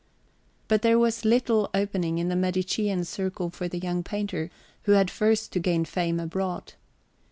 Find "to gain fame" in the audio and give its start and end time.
5.53-6.19